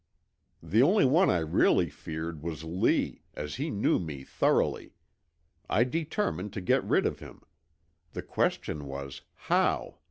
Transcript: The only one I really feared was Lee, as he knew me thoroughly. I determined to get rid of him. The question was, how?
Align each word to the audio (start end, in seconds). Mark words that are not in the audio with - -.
The 0.63 0.81
only 0.81 1.05
one 1.05 1.29
I 1.29 1.37
really 1.41 1.91
feared 1.91 2.41
was 2.41 2.63
Lee, 2.63 3.21
as 3.35 3.57
he 3.57 3.69
knew 3.69 3.99
me 3.99 4.23
thoroughly. 4.23 4.95
I 5.69 5.83
determined 5.83 6.53
to 6.53 6.59
get 6.61 6.83
rid 6.83 7.05
of 7.05 7.19
him. 7.19 7.43
The 8.13 8.23
question 8.23 8.87
was, 8.87 9.21
how? 9.35 9.97